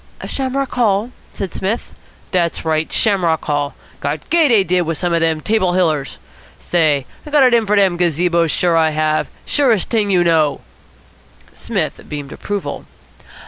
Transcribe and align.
"Shamrock 0.25 0.71
Hall?" 0.73 1.11
said 1.31 1.53
Psmith. 1.53 1.93
"Dat's 2.31 2.65
right. 2.65 2.91
Shamrock 2.91 3.45
Hall. 3.45 3.75
Got 3.99 4.27
gay, 4.31 4.47
dey 4.47 4.63
did, 4.63 4.81
wit 4.81 4.97
some 4.97 5.13
of 5.13 5.19
de 5.19 5.39
Table 5.41 5.73
Hillers. 5.73 6.17
Say, 6.57 7.05
I 7.23 7.29
got 7.29 7.43
it 7.43 7.53
in 7.53 7.67
for 7.67 7.75
dem 7.75 7.97
gazebos, 7.99 8.49
sure 8.49 8.75
I 8.75 8.89
have. 8.89 9.27
Surest 9.45 9.91
t'ing 9.91 10.09
you 10.09 10.23
know." 10.23 10.61
Psmith 11.53 12.01
beamed 12.09 12.31
approval. 12.31 12.85